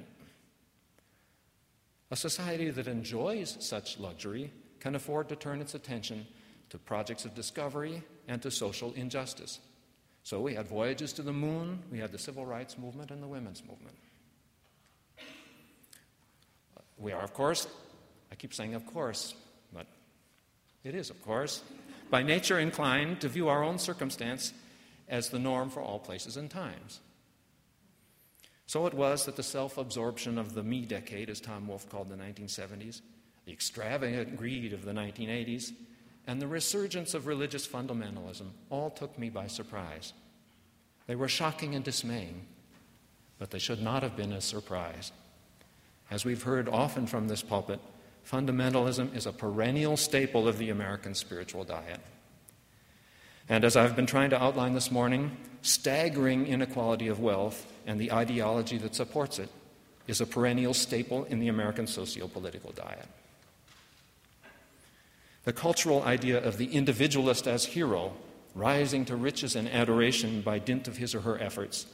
A 2.09 2.15
society 2.15 2.69
that 2.71 2.87
enjoys 2.87 3.57
such 3.59 3.99
luxury 3.99 4.51
can 4.79 4.95
afford 4.95 5.29
to 5.29 5.35
turn 5.35 5.61
its 5.61 5.75
attention 5.75 6.25
to 6.69 6.77
projects 6.77 7.25
of 7.25 7.35
discovery 7.35 8.01
and 8.27 8.41
to 8.41 8.49
social 8.49 8.93
injustice. 8.93 9.59
So 10.23 10.39
we 10.39 10.55
had 10.55 10.67
voyages 10.67 11.13
to 11.13 11.21
the 11.21 11.33
moon, 11.33 11.79
we 11.91 11.99
had 11.99 12.11
the 12.11 12.17
civil 12.17 12.45
rights 12.45 12.77
movement 12.77 13.11
and 13.11 13.21
the 13.21 13.27
women's 13.27 13.61
movement. 13.67 13.95
We 16.97 17.11
are, 17.11 17.21
of 17.21 17.33
course, 17.33 17.67
I 18.31 18.35
keep 18.35 18.53
saying 18.53 18.75
of 18.75 18.85
course, 18.85 19.33
but 19.73 19.87
it 20.83 20.95
is, 20.95 21.09
of 21.09 21.21
course, 21.23 21.63
by 22.09 22.23
nature 22.23 22.59
inclined 22.59 23.21
to 23.21 23.29
view 23.29 23.49
our 23.49 23.63
own 23.63 23.79
circumstance 23.79 24.53
as 25.09 25.29
the 25.29 25.39
norm 25.39 25.69
for 25.69 25.81
all 25.81 25.99
places 25.99 26.37
and 26.37 26.49
times. 26.49 26.99
So 28.71 28.85
it 28.85 28.93
was 28.93 29.25
that 29.25 29.35
the 29.35 29.43
self 29.43 29.77
absorption 29.77 30.37
of 30.37 30.53
the 30.53 30.63
me 30.63 30.85
decade, 30.85 31.29
as 31.29 31.41
Tom 31.41 31.67
Wolfe 31.67 31.89
called 31.89 32.07
the 32.07 32.15
1970s, 32.15 33.01
the 33.43 33.51
extravagant 33.51 34.37
greed 34.37 34.71
of 34.71 34.85
the 34.85 34.93
1980s, 34.93 35.73
and 36.25 36.41
the 36.41 36.47
resurgence 36.47 37.13
of 37.13 37.27
religious 37.27 37.67
fundamentalism 37.67 38.47
all 38.69 38.89
took 38.89 39.19
me 39.19 39.29
by 39.29 39.47
surprise. 39.47 40.13
They 41.05 41.17
were 41.17 41.27
shocking 41.27 41.75
and 41.75 41.83
dismaying, 41.83 42.45
but 43.39 43.51
they 43.51 43.59
should 43.59 43.81
not 43.81 44.03
have 44.03 44.15
been 44.15 44.31
a 44.31 44.39
surprise. 44.39 45.11
As 46.09 46.23
we've 46.23 46.43
heard 46.43 46.69
often 46.69 47.07
from 47.07 47.27
this 47.27 47.41
pulpit, 47.41 47.81
fundamentalism 48.25 49.13
is 49.13 49.25
a 49.25 49.33
perennial 49.33 49.97
staple 49.97 50.47
of 50.47 50.57
the 50.57 50.69
American 50.69 51.13
spiritual 51.13 51.65
diet. 51.65 51.99
And 53.49 53.63
as 53.63 53.75
I've 53.75 53.95
been 53.95 54.05
trying 54.05 54.29
to 54.31 54.41
outline 54.41 54.73
this 54.73 54.91
morning, 54.91 55.37
staggering 55.61 56.47
inequality 56.47 57.07
of 57.07 57.19
wealth 57.19 57.65
and 57.85 57.99
the 57.99 58.11
ideology 58.11 58.77
that 58.77 58.95
supports 58.95 59.39
it 59.39 59.49
is 60.07 60.21
a 60.21 60.25
perennial 60.25 60.73
staple 60.73 61.25
in 61.25 61.39
the 61.39 61.47
American 61.47 61.87
socio 61.87 62.27
political 62.27 62.71
diet. 62.71 63.07
The 65.43 65.53
cultural 65.53 66.03
idea 66.03 66.43
of 66.43 66.57
the 66.57 66.73
individualist 66.73 67.47
as 67.47 67.65
hero, 67.65 68.13
rising 68.53 69.05
to 69.05 69.15
riches 69.15 69.55
and 69.55 69.67
adoration 69.67 70.41
by 70.41 70.59
dint 70.59 70.87
of 70.87 70.97
his 70.97 71.15
or 71.15 71.21
her 71.21 71.39
efforts, 71.39 71.87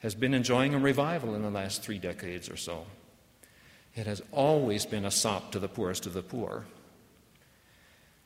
has 0.00 0.14
been 0.14 0.34
enjoying 0.34 0.74
a 0.74 0.78
revival 0.78 1.34
in 1.34 1.42
the 1.42 1.50
last 1.50 1.82
three 1.82 1.98
decades 1.98 2.48
or 2.48 2.56
so. 2.56 2.86
It 3.94 4.06
has 4.06 4.22
always 4.32 4.86
been 4.86 5.04
a 5.04 5.10
sop 5.10 5.52
to 5.52 5.58
the 5.58 5.68
poorest 5.68 6.06
of 6.06 6.14
the 6.14 6.22
poor. 6.22 6.64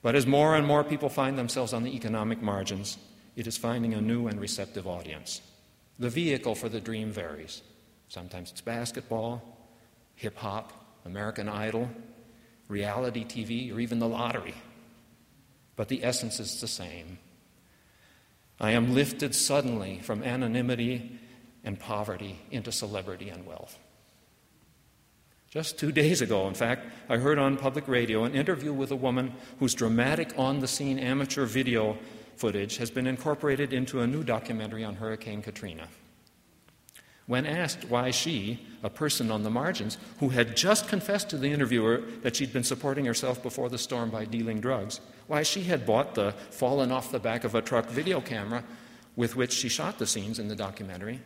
But 0.04 0.14
as 0.14 0.26
more 0.26 0.54
and 0.54 0.66
more 0.66 0.84
people 0.84 1.08
find 1.08 1.38
themselves 1.38 1.72
on 1.72 1.82
the 1.82 1.96
economic 1.96 2.42
margins, 2.42 2.98
it 3.36 3.46
is 3.46 3.56
finding 3.56 3.94
a 3.94 4.02
new 4.02 4.26
and 4.26 4.38
receptive 4.38 4.86
audience. 4.86 5.40
The 5.98 6.10
vehicle 6.10 6.54
for 6.54 6.68
the 6.68 6.78
dream 6.78 7.10
varies. 7.10 7.62
Sometimes 8.08 8.50
it's 8.52 8.60
basketball, 8.60 9.40
hip 10.14 10.36
hop, 10.36 10.74
American 11.06 11.48
Idol, 11.48 11.88
reality 12.68 13.24
TV, 13.24 13.74
or 13.74 13.80
even 13.80 13.98
the 13.98 14.06
lottery. 14.06 14.54
But 15.74 15.88
the 15.88 16.04
essence 16.04 16.38
is 16.38 16.60
the 16.60 16.68
same. 16.68 17.16
I 18.60 18.72
am 18.72 18.92
lifted 18.92 19.34
suddenly 19.34 20.00
from 20.02 20.22
anonymity 20.22 21.18
and 21.64 21.80
poverty 21.80 22.40
into 22.50 22.72
celebrity 22.72 23.30
and 23.30 23.46
wealth. 23.46 23.78
Just 25.54 25.78
two 25.78 25.92
days 25.92 26.20
ago, 26.20 26.48
in 26.48 26.54
fact, 26.54 26.84
I 27.08 27.16
heard 27.16 27.38
on 27.38 27.56
public 27.56 27.86
radio 27.86 28.24
an 28.24 28.34
interview 28.34 28.72
with 28.72 28.90
a 28.90 28.96
woman 28.96 29.34
whose 29.60 29.72
dramatic 29.72 30.36
on 30.36 30.58
the 30.58 30.66
scene 30.66 30.98
amateur 30.98 31.46
video 31.46 31.96
footage 32.34 32.78
has 32.78 32.90
been 32.90 33.06
incorporated 33.06 33.72
into 33.72 34.00
a 34.00 34.06
new 34.08 34.24
documentary 34.24 34.82
on 34.82 34.96
Hurricane 34.96 35.42
Katrina. 35.42 35.86
When 37.28 37.46
asked 37.46 37.84
why 37.88 38.10
she, 38.10 38.66
a 38.82 38.90
person 38.90 39.30
on 39.30 39.44
the 39.44 39.50
margins, 39.50 39.96
who 40.18 40.30
had 40.30 40.56
just 40.56 40.88
confessed 40.88 41.30
to 41.30 41.38
the 41.38 41.52
interviewer 41.52 42.02
that 42.22 42.34
she'd 42.34 42.52
been 42.52 42.64
supporting 42.64 43.04
herself 43.04 43.40
before 43.40 43.68
the 43.68 43.78
storm 43.78 44.10
by 44.10 44.24
dealing 44.24 44.60
drugs, 44.60 45.00
why 45.28 45.44
she 45.44 45.62
had 45.62 45.86
bought 45.86 46.16
the 46.16 46.32
fallen 46.50 46.90
off 46.90 47.12
the 47.12 47.20
back 47.20 47.44
of 47.44 47.54
a 47.54 47.62
truck 47.62 47.86
video 47.86 48.20
camera 48.20 48.64
with 49.14 49.36
which 49.36 49.52
she 49.52 49.68
shot 49.68 50.00
the 50.00 50.06
scenes 50.06 50.40
in 50.40 50.48
the 50.48 50.56
documentary, 50.56 51.20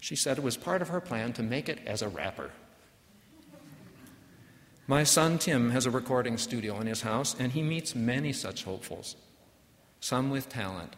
she 0.00 0.16
said 0.16 0.38
it 0.38 0.42
was 0.42 0.56
part 0.56 0.80
of 0.80 0.88
her 0.88 1.00
plan 1.02 1.34
to 1.34 1.42
make 1.42 1.68
it 1.68 1.78
as 1.84 2.00
a 2.00 2.08
rapper. 2.08 2.52
My 4.88 5.02
son 5.02 5.38
Tim 5.38 5.70
has 5.70 5.86
a 5.86 5.90
recording 5.90 6.38
studio 6.38 6.80
in 6.80 6.86
his 6.86 7.02
house, 7.02 7.34
and 7.38 7.50
he 7.50 7.62
meets 7.62 7.96
many 7.96 8.32
such 8.32 8.62
hopefuls, 8.62 9.16
some 9.98 10.30
with 10.30 10.48
talent, 10.48 10.94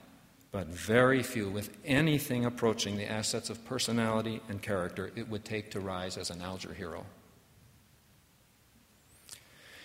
but 0.52 0.66
very 0.66 1.22
few 1.22 1.48
with 1.48 1.74
anything 1.86 2.44
approaching 2.44 2.98
the 2.98 3.10
assets 3.10 3.48
of 3.48 3.64
personality 3.64 4.42
and 4.50 4.60
character 4.60 5.10
it 5.16 5.30
would 5.30 5.44
take 5.44 5.70
to 5.70 5.80
rise 5.80 6.18
as 6.18 6.28
an 6.28 6.42
Alger 6.42 6.74
hero. 6.74 7.06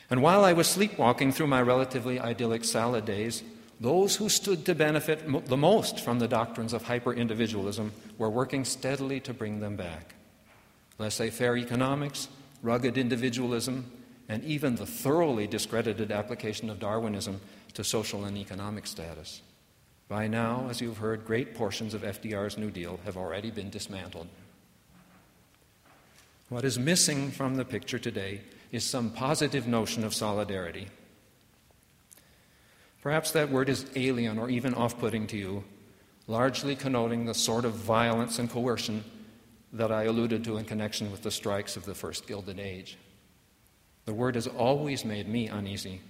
And 0.10 0.22
while 0.22 0.44
I 0.44 0.52
was 0.52 0.68
sleepwalking 0.68 1.32
through 1.32 1.48
my 1.48 1.62
relatively 1.62 2.20
idyllic 2.20 2.66
salad 2.66 3.06
days, 3.06 3.42
those 3.80 4.18
who 4.18 4.28
stood 4.28 4.66
to 4.66 4.76
benefit 4.76 5.48
the 5.48 5.58
most 5.58 6.02
from 6.02 6.20
the 6.20 6.28
doctrines 6.28 6.74
of 6.74 6.84
hyper 6.84 7.14
individualism 7.14 7.94
were 8.18 8.30
working 8.30 8.66
steadily 8.66 9.22
to 9.22 9.34
bring 9.34 9.62
them 9.62 9.78
back. 9.78 10.16
Laissez 11.00 11.30
faire 11.30 11.58
economics, 11.58 12.28
rugged 12.64 12.98
individualism, 12.98 13.92
and 14.30 14.44
even 14.44 14.76
the 14.76 14.86
thoroughly 14.86 15.46
discredited 15.46 16.12
application 16.12 16.70
of 16.70 16.80
Darwinism 16.80 17.40
to 17.74 17.84
social 17.84 18.24
and 18.26 18.38
economic 18.38 18.88
status. 18.88 19.42
By 20.08 20.28
now, 20.28 20.68
as 20.70 20.82
you've 20.82 20.98
heard, 20.98 21.26
great 21.26 21.54
portions 21.54 21.94
of 21.94 22.02
FDR's 22.02 22.58
New 22.58 22.72
Deal 22.72 23.00
have 23.06 23.18
already 23.18 23.52
been 23.52 23.70
dismantled. 23.70 24.28
What 26.50 26.66
is 26.66 26.80
missing 26.80 27.32
from 27.32 27.56
the 27.56 27.66
picture 27.66 28.00
today 28.00 28.42
is 28.72 28.84
some 28.84 29.12
positive 29.12 29.68
notion 29.68 30.04
of 30.04 30.14
solidarity. 30.14 30.88
Perhaps 33.02 33.32
that 33.32 33.50
word 33.50 33.70
is 33.70 33.86
alien 33.96 34.38
or 34.38 34.50
even 34.50 34.74
off 34.74 34.98
putting 35.00 35.28
to 35.28 35.38
you, 35.38 35.64
largely 36.28 36.76
connoting 36.76 37.26
the 37.26 37.34
sort 37.34 37.66
of 37.66 37.74
violence 37.74 38.40
and 38.40 38.50
coercion 38.50 39.04
that 39.74 39.92
I 39.92 40.04
alluded 40.04 40.44
to 40.46 40.58
in 40.58 40.66
connection 40.66 41.12
with 41.12 41.24
the 41.24 41.32
strikes 41.32 41.76
of 41.76 41.86
the 41.86 41.96
First 41.96 42.28
Gilded 42.28 42.60
Age. 42.60 42.98
The 44.06 44.14
word 44.14 44.36
has 44.36 44.48
always 44.48 45.04
made 45.04 45.28
me 45.28 45.48
uneasy. 45.48 46.02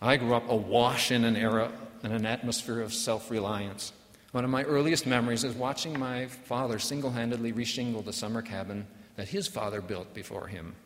I 0.00 0.16
grew 0.16 0.34
up 0.34 0.48
awash 0.48 1.10
in 1.10 1.24
an 1.24 1.36
era 1.36 1.72
and 2.02 2.12
an 2.12 2.24
atmosphere 2.24 2.80
of 2.80 2.94
self 2.94 3.30
reliance. 3.30 3.92
One 4.32 4.44
of 4.44 4.50
my 4.50 4.62
earliest 4.62 5.06
memories 5.06 5.42
is 5.42 5.54
watching 5.54 5.98
my 5.98 6.26
father 6.26 6.78
single 6.78 7.10
handedly 7.10 7.52
reshingle 7.52 8.04
the 8.04 8.12
summer 8.12 8.42
cabin 8.42 8.86
that 9.16 9.28
his 9.28 9.48
father 9.48 9.80
built 9.80 10.14
before 10.14 10.46
him. 10.46 10.76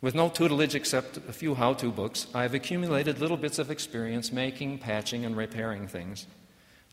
With 0.00 0.14
no 0.14 0.28
tutelage 0.28 0.74
except 0.74 1.18
a 1.18 1.32
few 1.32 1.54
how 1.54 1.74
to 1.74 1.90
books, 1.90 2.26
I 2.34 2.42
have 2.42 2.54
accumulated 2.54 3.20
little 3.20 3.36
bits 3.36 3.58
of 3.58 3.70
experience 3.70 4.32
making, 4.32 4.78
patching, 4.78 5.24
and 5.24 5.36
repairing 5.36 5.86
things. 5.88 6.26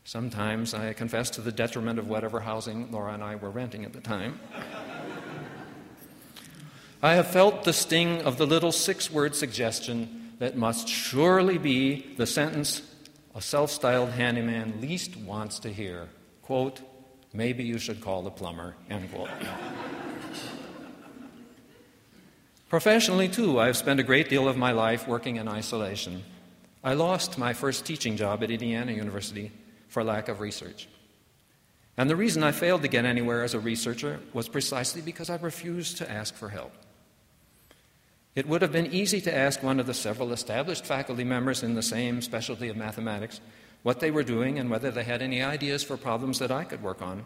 Sometimes 0.04 0.74
I 0.74 0.92
confess 0.94 1.30
to 1.30 1.40
the 1.40 1.52
detriment 1.52 1.98
of 1.98 2.08
whatever 2.08 2.40
housing 2.40 2.90
Laura 2.90 3.14
and 3.14 3.22
I 3.22 3.36
were 3.36 3.50
renting 3.50 3.84
at 3.84 3.92
the 3.92 4.00
time. 4.00 4.40
I 7.00 7.14
have 7.14 7.28
felt 7.28 7.64
the 7.64 7.72
sting 7.72 8.22
of 8.22 8.36
the 8.36 8.46
little 8.46 8.72
six 8.72 9.10
word 9.10 9.34
suggestion 9.34 10.32
that 10.38 10.56
must 10.56 10.88
surely 10.88 11.56
be 11.58 12.14
the 12.16 12.26
sentence 12.26 12.82
a 13.34 13.40
self 13.40 13.70
styled 13.70 14.10
handyman 14.10 14.80
least 14.80 15.16
wants 15.16 15.60
to 15.60 15.72
hear. 15.72 16.08
Quote, 16.42 16.80
maybe 17.32 17.64
you 17.64 17.78
should 17.78 18.00
call 18.00 18.22
the 18.22 18.30
plumber, 18.30 18.74
end 18.90 19.10
quote. 19.12 19.30
Professionally, 22.68 23.28
too, 23.28 23.60
I've 23.60 23.76
spent 23.76 24.00
a 24.00 24.02
great 24.02 24.28
deal 24.28 24.48
of 24.48 24.56
my 24.56 24.72
life 24.72 25.06
working 25.06 25.36
in 25.36 25.46
isolation. 25.46 26.24
I 26.82 26.94
lost 26.94 27.38
my 27.38 27.52
first 27.52 27.86
teaching 27.86 28.16
job 28.16 28.42
at 28.42 28.50
Indiana 28.50 28.92
University 28.92 29.52
for 29.92 30.02
lack 30.02 30.28
of 30.28 30.40
research. 30.40 30.88
And 31.98 32.08
the 32.08 32.16
reason 32.16 32.42
I 32.42 32.52
failed 32.52 32.80
to 32.80 32.88
get 32.88 33.04
anywhere 33.04 33.44
as 33.44 33.52
a 33.52 33.60
researcher 33.60 34.20
was 34.32 34.48
precisely 34.48 35.02
because 35.02 35.28
I 35.28 35.36
refused 35.36 35.98
to 35.98 36.10
ask 36.10 36.34
for 36.34 36.48
help. 36.48 36.72
It 38.34 38.48
would 38.48 38.62
have 38.62 38.72
been 38.72 38.90
easy 38.94 39.20
to 39.20 39.36
ask 39.36 39.62
one 39.62 39.78
of 39.78 39.86
the 39.86 39.92
several 39.92 40.32
established 40.32 40.86
faculty 40.86 41.24
members 41.24 41.62
in 41.62 41.74
the 41.74 41.82
same 41.82 42.22
specialty 42.22 42.70
of 42.70 42.76
mathematics 42.78 43.40
what 43.82 44.00
they 44.00 44.10
were 44.10 44.22
doing 44.22 44.58
and 44.58 44.70
whether 44.70 44.90
they 44.90 45.04
had 45.04 45.20
any 45.20 45.42
ideas 45.42 45.82
for 45.82 45.98
problems 45.98 46.38
that 46.38 46.50
I 46.50 46.64
could 46.64 46.82
work 46.82 47.02
on. 47.02 47.24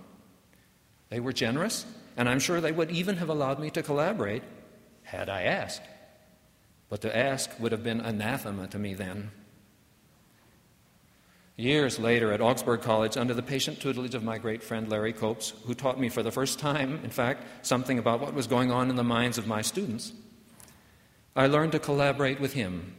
They 1.11 1.21
were 1.21 1.33
generous, 1.33 1.87
and 2.17 2.29
I'm 2.29 2.41
sure 2.41 2.61
they 2.61 2.73
would 2.73 2.91
even 2.91 3.19
have 3.19 3.29
allowed 3.29 3.61
me 3.61 3.71
to 3.71 3.83
collaborate 3.85 4.43
had 5.05 5.29
I 5.29 5.43
asked. 5.43 5.83
But 6.89 7.03
to 7.03 7.17
ask 7.17 7.51
would 7.61 7.71
have 7.71 7.85
been 7.85 8.01
anathema 8.01 8.67
to 8.69 8.79
me 8.79 8.95
then. 8.95 9.31
Years 11.59 11.99
later 11.99 12.33
at 12.33 12.43
Augsburg 12.43 12.83
College, 12.83 13.17
under 13.17 13.33
the 13.33 13.43
patient 13.43 13.81
tutelage 13.81 14.15
of 14.15 14.23
my 14.23 14.37
great 14.37 14.63
friend 14.63 14.91
Larry 14.91 15.15
Copes, 15.15 15.55
who 15.65 15.75
taught 15.75 15.99
me 15.99 16.11
for 16.11 16.23
the 16.23 16.31
first 16.31 16.59
time, 16.59 17.01
in 17.03 17.09
fact, 17.09 17.67
something 17.67 17.99
about 17.99 18.21
what 18.21 18.35
was 18.35 18.47
going 18.47 18.71
on 18.71 18.91
in 18.91 18.97
the 18.97 19.03
minds 19.03 19.39
of 19.39 19.47
my 19.47 19.63
students, 19.63 20.13
I 21.35 21.47
learned 21.47 21.73
to 21.73 21.79
collaborate 21.79 22.41
with 22.41 22.53
him, 22.53 22.95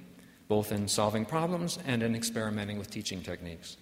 both 0.47 0.71
in 0.71 0.87
solving 0.87 1.23
problems 1.23 1.77
and 1.85 2.01
in 2.01 2.15
experimenting 2.15 2.79
with 2.79 2.89
teaching 2.89 3.21
techniques. 3.21 3.77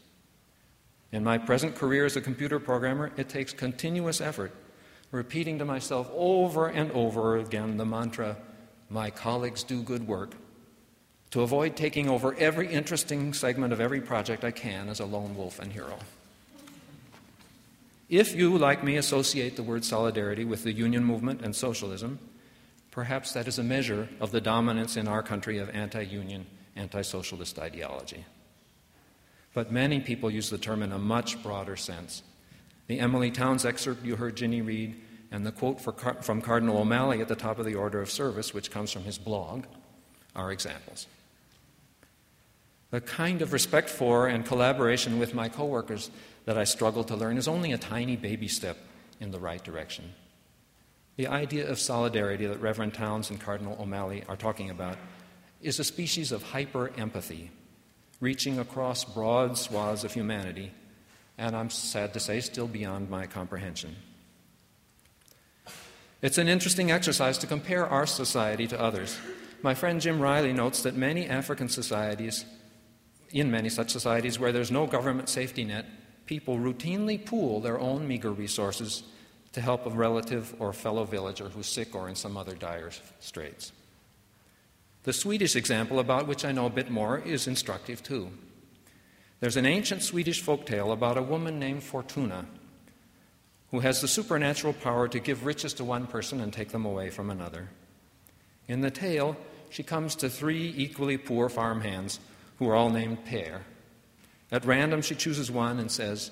In 1.14 1.24
my 1.24 1.38
present 1.38 1.76
career 1.76 2.06
as 2.06 2.18
a 2.18 2.22
computer 2.22 2.60
programmer, 2.60 3.14
it 3.16 3.30
takes 3.30 3.54
continuous 3.54 4.20
effort, 4.20 4.52
repeating 5.12 5.58
to 5.60 5.66
myself 5.66 6.10
over 6.14 6.68
and 6.68 6.92
over 6.92 7.38
again 7.38 7.78
the 7.78 7.86
mantra, 7.86 8.36
My 8.90 9.10
colleagues 9.10 9.64
do 9.64 9.82
good 9.82 10.06
work, 10.06 10.36
to 11.32 11.42
avoid 11.42 11.76
taking 11.76 12.10
over 12.10 12.34
every 12.36 12.68
interesting 12.68 13.34
segment 13.34 13.74
of 13.74 13.82
every 13.82 14.02
project 14.02 14.44
I 14.44 14.52
can 14.52 14.90
as 14.90 15.00
a 15.00 15.06
lone 15.06 15.36
wolf 15.36 15.60
and 15.60 15.72
hero. 15.72 16.00
If 18.10 18.36
you, 18.36 18.58
like 18.58 18.84
me, 18.84 18.98
associate 18.98 19.56
the 19.56 19.64
word 19.64 19.84
solidarity 19.84 20.46
with 20.46 20.64
the 20.64 20.72
union 20.72 21.04
movement 21.04 21.42
and 21.42 21.56
socialism, 21.56 22.20
perhaps 22.92 23.34
that 23.34 23.48
is 23.48 23.58
a 23.58 23.64
measure 23.64 24.08
of 24.20 24.32
the 24.32 24.42
dominance 24.42 24.96
in 24.96 25.08
our 25.08 25.24
country 25.24 25.58
of 25.58 25.70
anti 25.72 26.04
union, 26.04 26.46
anti 26.76 27.02
socialist 27.02 27.58
ideology. 27.58 28.24
But 29.56 29.72
many 29.72 30.02
people 30.02 30.30
use 30.30 30.50
the 30.50 30.58
term 30.58 30.84
in 30.84 30.92
a 30.92 31.00
much 31.00 31.42
broader 31.42 31.76
sense. 31.76 32.22
The 32.88 33.00
Emilie 33.00 33.32
Townes 33.32 33.66
excerpt 33.66 34.06
you 34.06 34.18
heard 34.18 34.36
Ginny 34.36 34.62
read, 34.62 34.96
and 35.32 35.46
the 35.46 35.52
quote 35.52 35.82
from 35.82 36.42
Cardinal 36.42 36.78
O'Malley 36.78 37.22
at 37.22 37.28
the 37.28 37.36
top 37.36 37.58
of 37.58 37.66
the 37.66 37.76
order 37.76 38.02
of 38.02 38.12
service, 38.12 38.54
which 38.54 38.70
comes 38.70 38.92
from 38.92 39.04
his 39.04 39.18
blog, 39.18 39.66
are 40.36 40.52
examples. 40.52 41.08
The 42.96 43.02
kind 43.02 43.42
of 43.42 43.52
respect 43.52 43.90
for 43.90 44.28
and 44.28 44.46
collaboration 44.46 45.20
with 45.20 45.34
my 45.34 45.50
coworkers 45.50 46.10
that 46.46 46.58
I 46.58 46.64
struggle 46.64 47.04
to 47.04 47.16
learn 47.18 47.38
is 47.38 47.46
only 47.46 47.74
a 47.74 47.78
tiny 47.78 48.16
baby 48.16 48.48
step 48.48 48.78
in 49.20 49.32
the 49.32 49.38
right 49.38 49.62
direction. 49.62 50.14
The 51.18 51.28
idea 51.28 51.70
of 51.70 51.78
solidarity 51.78 52.46
that 52.46 52.62
Reverend 52.62 52.94
Townes 52.94 53.30
and 53.30 53.42
Cardinal 53.42 53.76
O'Malley 53.82 54.24
are 54.30 54.38
talking 54.38 54.70
about 54.70 54.98
is 55.62 55.78
a 55.78 55.84
species 55.84 56.32
of 56.32 56.42
hyper 56.42 56.90
empathy, 56.98 57.52
reaching 58.22 58.60
across 58.60 59.04
broad 59.04 59.58
swaths 59.58 60.06
of 60.06 60.14
humanity, 60.14 60.72
and 61.38 61.54
I'm 61.54 61.72
sad 61.72 62.14
to 62.14 62.22
say, 62.22 62.40
still 62.40 62.70
beyond 62.70 63.10
my 63.10 63.28
comprehension. 63.28 63.98
It's 66.22 66.38
an 66.38 66.48
interesting 66.48 66.92
exercise 66.92 67.38
to 67.40 67.46
compare 67.46 67.86
our 67.86 68.08
society 68.08 68.68
to 68.68 68.80
others. 68.80 69.18
My 69.62 69.74
friend 69.74 70.00
Jim 70.00 70.22
Riley 70.22 70.54
notes 70.54 70.84
that 70.84 70.96
many 70.96 71.28
African 71.28 71.68
societies 71.68 72.46
in 73.36 73.52
many 73.52 73.68
such 73.68 73.90
societies 73.90 74.40
where 74.40 74.54
there's 74.54 74.72
no 74.72 74.88
government 74.88 75.28
safety 75.28 75.66
net, 75.66 75.86
people 76.26 76.58
routinely 76.58 77.24
pool 77.24 77.60
their 77.60 77.78
own 77.78 78.08
meager 78.08 78.32
resources 78.32 79.04
to 79.52 79.60
help 79.60 79.86
a 79.86 79.90
relative 79.90 80.56
or 80.58 80.72
fellow 80.72 81.04
villager 81.04 81.50
who's 81.50 81.68
sick 81.68 81.94
or 81.94 82.08
in 82.08 82.16
some 82.16 82.38
other 82.38 82.56
dire 82.56 82.92
straits. 83.20 83.74
The 85.04 85.12
Swedish 85.12 85.58
example, 85.58 86.00
about 86.00 86.28
which 86.28 86.46
I 86.46 86.54
know 86.54 86.66
a 86.66 86.70
bit 86.70 86.90
more, 86.90 87.20
is 87.20 87.46
instructive 87.46 88.02
too. 88.02 88.30
There's 89.42 89.58
an 89.58 89.66
ancient 89.66 90.02
Swedish 90.02 90.42
folk 90.42 90.66
tale 90.66 90.94
about 90.94 91.18
a 91.18 91.22
woman 91.22 91.60
named 91.60 91.84
Fortuna 91.84 92.46
who 93.72 93.82
has 93.82 94.00
the 94.00 94.08
supernatural 94.08 94.72
power 94.72 95.10
to 95.10 95.20
give 95.20 95.46
riches 95.46 95.74
to 95.74 95.84
one 95.84 96.08
person 96.08 96.40
and 96.40 96.54
take 96.54 96.70
them 96.70 96.86
away 96.86 97.10
from 97.10 97.30
another. 97.30 97.68
In 98.70 98.80
the 98.80 98.92
tale, 98.92 99.36
she 99.70 99.84
comes 99.84 100.16
to 100.16 100.30
three 100.30 100.74
equally 100.78 101.18
poor 101.18 101.50
farm 101.50 101.82
hands 101.82 102.20
who 102.58 102.70
are 102.70 102.76
all 102.76 102.90
named 102.90 103.26
Per. 103.26 103.62
At 104.52 104.66
random, 104.66 105.02
she 105.02 105.16
chooses 105.16 105.52
one 105.52 105.80
and 105.80 105.92
says, 105.92 106.32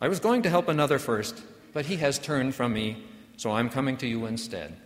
I 0.00 0.08
was 0.08 0.20
going 0.20 0.42
to 0.42 0.50
help 0.50 0.68
another 0.68 0.98
first, 0.98 1.42
but 1.72 1.86
he 1.86 1.96
has 1.96 2.18
turned 2.18 2.54
from 2.54 2.72
me, 2.72 3.04
so 3.36 3.52
I'm 3.52 3.70
coming 3.70 3.96
to 3.98 4.06
you 4.06 4.26
instead. 4.26 4.76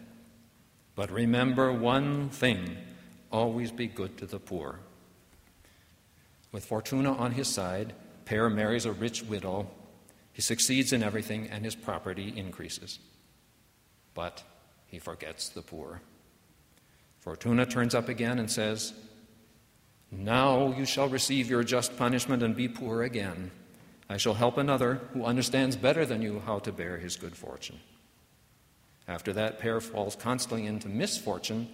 But 0.94 1.10
remember 1.10 1.72
one 1.72 2.28
thing 2.30 2.76
always 3.30 3.70
be 3.70 3.86
good 3.86 4.16
to 4.18 4.26
the 4.26 4.40
poor. 4.40 4.80
With 6.50 6.64
Fortuna 6.64 7.12
on 7.14 7.32
his 7.32 7.48
side, 7.48 7.94
Per 8.24 8.50
marries 8.50 8.84
a 8.84 8.92
rich 8.92 9.22
widow. 9.22 9.68
He 10.32 10.42
succeeds 10.42 10.92
in 10.92 11.02
everything, 11.02 11.48
and 11.48 11.64
his 11.64 11.74
property 11.74 12.32
increases. 12.36 12.98
But 14.14 14.42
he 14.86 14.98
forgets 14.98 15.48
the 15.48 15.62
poor. 15.62 16.00
Fortuna 17.20 17.66
turns 17.66 17.94
up 17.94 18.08
again 18.08 18.38
and 18.38 18.50
says, 18.50 18.92
now 20.10 20.74
you 20.76 20.84
shall 20.84 21.08
receive 21.08 21.50
your 21.50 21.64
just 21.64 21.96
punishment 21.96 22.42
and 22.42 22.56
be 22.56 22.68
poor 22.68 23.02
again. 23.02 23.50
I 24.08 24.16
shall 24.16 24.34
help 24.34 24.56
another 24.56 25.00
who 25.12 25.24
understands 25.24 25.76
better 25.76 26.06
than 26.06 26.22
you 26.22 26.42
how 26.46 26.60
to 26.60 26.72
bear 26.72 26.96
his 26.96 27.16
good 27.16 27.36
fortune. 27.36 27.80
After 29.06 29.32
that, 29.34 29.58
Per 29.58 29.80
falls 29.80 30.16
constantly 30.16 30.66
into 30.66 30.88
misfortune 30.88 31.68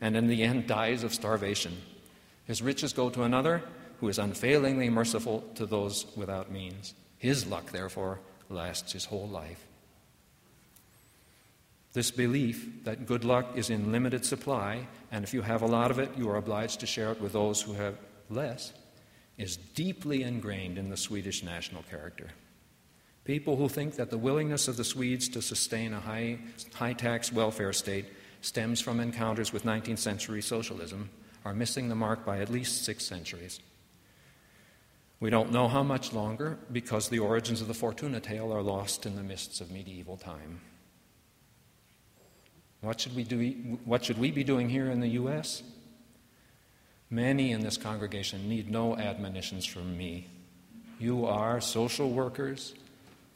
and 0.00 0.16
in 0.16 0.26
the 0.26 0.42
end 0.42 0.66
dies 0.66 1.02
of 1.02 1.14
starvation. 1.14 1.76
His 2.46 2.62
riches 2.62 2.92
go 2.92 3.10
to 3.10 3.22
another 3.22 3.62
who 4.00 4.08
is 4.08 4.18
unfailingly 4.18 4.88
merciful 4.88 5.44
to 5.56 5.66
those 5.66 6.06
without 6.16 6.50
means. 6.50 6.94
His 7.18 7.46
luck, 7.46 7.72
therefore, 7.72 8.20
lasts 8.48 8.92
his 8.92 9.04
whole 9.04 9.28
life. 9.28 9.67
This 11.92 12.10
belief 12.10 12.84
that 12.84 13.06
good 13.06 13.24
luck 13.24 13.56
is 13.56 13.70
in 13.70 13.92
limited 13.92 14.24
supply, 14.24 14.86
and 15.10 15.24
if 15.24 15.32
you 15.32 15.42
have 15.42 15.62
a 15.62 15.66
lot 15.66 15.90
of 15.90 15.98
it, 15.98 16.10
you 16.16 16.28
are 16.28 16.36
obliged 16.36 16.80
to 16.80 16.86
share 16.86 17.12
it 17.12 17.20
with 17.20 17.32
those 17.32 17.62
who 17.62 17.72
have 17.72 17.96
less, 18.28 18.72
is 19.38 19.56
deeply 19.56 20.22
ingrained 20.22 20.76
in 20.76 20.90
the 20.90 20.96
Swedish 20.96 21.42
national 21.42 21.82
character. 21.84 22.28
People 23.24 23.56
who 23.56 23.68
think 23.68 23.96
that 23.96 24.10
the 24.10 24.18
willingness 24.18 24.68
of 24.68 24.76
the 24.76 24.84
Swedes 24.84 25.28
to 25.30 25.42
sustain 25.42 25.92
a 25.92 26.00
high, 26.00 26.38
high 26.74 26.92
tax 26.92 27.32
welfare 27.32 27.72
state 27.72 28.06
stems 28.40 28.80
from 28.80 29.00
encounters 29.00 29.52
with 29.52 29.64
19th 29.64 29.98
century 29.98 30.42
socialism 30.42 31.10
are 31.44 31.54
missing 31.54 31.88
the 31.88 31.94
mark 31.94 32.24
by 32.24 32.38
at 32.40 32.50
least 32.50 32.84
six 32.84 33.04
centuries. 33.04 33.60
We 35.20 35.30
don't 35.30 35.52
know 35.52 35.68
how 35.68 35.82
much 35.82 36.12
longer 36.12 36.58
because 36.70 37.08
the 37.08 37.18
origins 37.18 37.60
of 37.60 37.68
the 37.68 37.74
Fortuna 37.74 38.20
tale 38.20 38.52
are 38.52 38.62
lost 38.62 39.04
in 39.04 39.16
the 39.16 39.22
mists 39.22 39.60
of 39.60 39.70
medieval 39.70 40.16
time. 40.16 40.60
What 42.80 43.00
should 43.00 43.16
we, 43.16 43.24
do, 43.24 43.78
what 43.84 44.04
should 44.04 44.18
we 44.18 44.30
be 44.30 44.44
doing 44.44 44.68
here 44.68 44.90
in 44.90 45.00
the 45.00 45.08
U.S.? 45.08 45.62
Many 47.10 47.52
in 47.52 47.62
this 47.62 47.76
congregation 47.76 48.48
need 48.48 48.70
no 48.70 48.96
admonitions 48.96 49.66
from 49.66 49.96
me. 49.96 50.28
You 51.00 51.26
are 51.26 51.60
social 51.60 52.10
workers, 52.10 52.74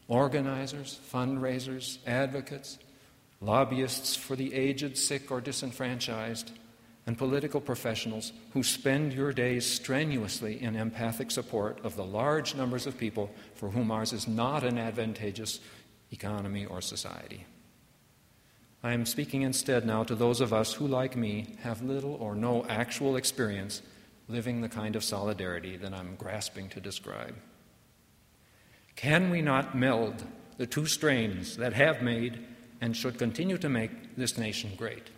organizers, 0.08 0.98
fundraisers, 1.12 1.98
advocates, 2.06 2.78
lobbyists 3.40 4.14
for 4.14 4.36
the 4.36 4.52
aged, 4.54 4.96
sick, 4.96 5.30
or 5.30 5.40
disenfranchised, 5.40 6.52
and 7.06 7.18
political 7.18 7.60
professionals 7.60 8.32
who 8.52 8.62
spend 8.62 9.12
your 9.12 9.32
days 9.32 9.66
strenuously 9.66 10.62
in 10.62 10.76
empathic 10.76 11.30
support 11.30 11.84
of 11.84 11.96
the 11.96 12.04
large 12.04 12.54
numbers 12.54 12.86
of 12.86 12.96
people 12.96 13.30
for 13.54 13.70
whom 13.70 13.90
ours 13.90 14.12
is 14.12 14.28
not 14.28 14.62
an 14.62 14.78
advantageous 14.78 15.58
economy 16.12 16.64
or 16.64 16.80
society. 16.80 17.44
I 18.84 18.92
am 18.94 19.06
speaking 19.06 19.42
instead 19.42 19.86
now 19.86 20.02
to 20.04 20.16
those 20.16 20.40
of 20.40 20.52
us 20.52 20.72
who, 20.72 20.88
like 20.88 21.16
me, 21.16 21.54
have 21.62 21.82
little 21.82 22.14
or 22.14 22.34
no 22.34 22.64
actual 22.66 23.14
experience 23.14 23.80
living 24.28 24.60
the 24.60 24.68
kind 24.68 24.96
of 24.96 25.04
solidarity 25.04 25.76
that 25.76 25.92
I'm 25.92 26.16
grasping 26.16 26.68
to 26.70 26.80
describe. 26.80 27.36
Can 28.96 29.30
we 29.30 29.40
not 29.40 29.76
meld 29.76 30.24
the 30.56 30.66
two 30.66 30.86
strains 30.86 31.56
that 31.58 31.74
have 31.74 32.02
made 32.02 32.44
and 32.80 32.96
should 32.96 33.18
continue 33.18 33.58
to 33.58 33.68
make 33.68 34.16
this 34.16 34.36
nation 34.36 34.72
great? 34.76 35.10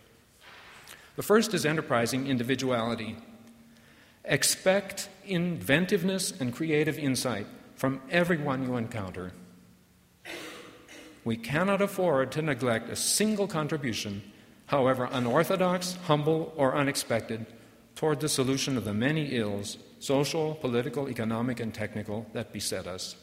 The 1.16 1.22
first 1.22 1.55
is 1.55 1.64
enterprising 1.64 2.27
individuality. 2.27 3.16
Expect 4.27 5.09
inventiveness 5.24 6.33
and 6.38 6.53
creative 6.53 6.98
insight 6.98 7.46
from 7.77 8.03
everyone 8.11 8.62
you 8.64 8.77
encounter. 8.77 9.33
We 11.25 11.37
cannot 11.37 11.81
afford 11.81 12.33
to 12.33 12.43
neglect 12.43 12.91
a 12.91 12.97
single 12.97 13.49
contribution, 13.49 14.23
however 14.67 15.09
unorthodox, 15.11 15.97
humble, 16.07 16.53
or 16.57 16.77
unexpected, 16.77 17.47
toward 17.97 18.21
the 18.21 18.29
solution 18.29 18.77
of 18.77 18.85
the 18.85 18.93
many 18.93 19.35
ills, 19.37 19.79
social, 20.01 20.55
political, 20.57 21.09
economic, 21.09 21.61
and 21.61 21.73
technical, 21.73 22.27
that 22.35 22.53
beset 22.53 22.87
us. 22.87 23.17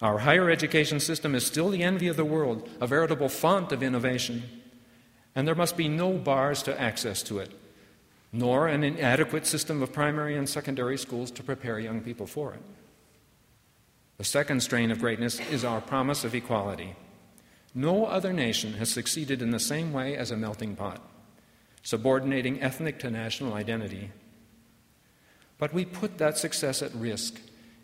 Our 0.00 0.18
higher 0.18 0.50
education 0.50 1.00
system 1.00 1.34
is 1.34 1.46
still 1.46 1.68
the 1.68 1.82
envy 1.82 2.08
of 2.08 2.16
the 2.16 2.24
world, 2.24 2.68
a 2.80 2.86
veritable 2.86 3.28
font 3.28 3.72
of 3.72 3.82
innovation, 3.82 4.42
and 5.34 5.46
there 5.46 5.54
must 5.54 5.76
be 5.76 5.88
no 5.88 6.12
bars 6.12 6.62
to 6.64 6.80
access 6.80 7.22
to 7.24 7.38
it, 7.38 7.50
nor 8.32 8.68
an 8.68 8.84
inadequate 8.84 9.46
system 9.46 9.82
of 9.82 9.92
primary 9.92 10.36
and 10.36 10.48
secondary 10.48 10.96
schools 10.96 11.30
to 11.32 11.42
prepare 11.42 11.78
young 11.78 12.00
people 12.00 12.26
for 12.26 12.54
it. 12.54 12.60
The 14.16 14.24
second 14.24 14.60
strain 14.60 14.90
of 14.90 15.00
greatness 15.00 15.40
is 15.40 15.64
our 15.64 15.80
promise 15.80 16.24
of 16.24 16.34
equality. 16.34 16.94
No 17.74 18.06
other 18.06 18.32
nation 18.32 18.74
has 18.74 18.90
succeeded 18.90 19.42
in 19.42 19.50
the 19.50 19.58
same 19.58 19.92
way 19.92 20.16
as 20.16 20.30
a 20.30 20.36
melting 20.36 20.76
pot, 20.76 21.00
subordinating 21.82 22.62
ethnic 22.62 23.00
to 23.00 23.10
national 23.10 23.54
identity. 23.54 24.10
But 25.58 25.74
we 25.74 25.84
put 25.84 26.18
that 26.18 26.38
success 26.38 26.82
at 26.82 26.94
risk 26.94 27.40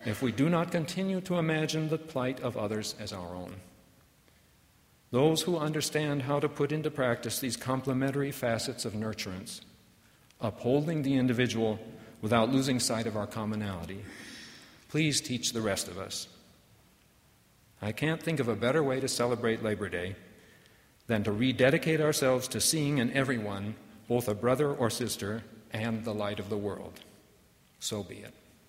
if 0.07 0.23
we 0.23 0.31
do 0.31 0.49
not 0.49 0.71
continue 0.71 1.21
to 1.23 1.39
imagine 1.39 1.89
the 1.89 1.99
plight 1.99 2.41
of 2.41 2.57
others 2.57 2.95
as 3.01 3.13
our 3.13 3.35
own. 3.35 3.57
Those 5.11 5.43
who 5.43 5.59
understand 5.59 6.23
how 6.23 6.39
to 6.39 6.49
put 6.49 6.71
into 6.71 6.91
practice 6.91 7.41
these 7.41 7.57
complementary 7.57 8.31
facets 8.31 8.85
of 8.85 8.93
nurturance, 8.93 9.61
upholding 10.41 11.03
the 11.03 11.17
individual 11.17 11.81
without 12.23 12.51
losing 12.51 12.79
sight 12.79 13.07
of 13.07 13.17
our 13.17 13.27
commonality, 13.27 14.05
please 14.91 15.21
teach 15.21 15.53
the 15.53 15.61
rest 15.61 15.87
of 15.89 15.99
us. 15.99 16.27
I 17.81 17.93
can't 17.93 18.23
think 18.23 18.41
of 18.41 18.49
a 18.49 18.57
better 18.57 18.83
way 18.83 19.01
to 19.01 19.09
celebrate 19.09 19.63
Labor 19.63 19.89
Day 19.89 20.17
than 21.07 21.23
to 21.25 21.33
rededicate 21.33 22.01
ourselves 22.01 22.49
to 22.49 22.61
seeing 22.61 22.99
in 22.99 23.13
everyone 23.13 23.77
both 24.09 24.29
a 24.29 24.35
brother 24.35 24.71
or 24.71 24.91
sister 24.91 25.43
and 25.73 26.05
the 26.05 26.13
light 26.13 26.41
of 26.41 26.51
the 26.51 26.57
world. 26.57 27.01
So 27.79 28.03
be 28.03 28.17
it. 28.17 28.35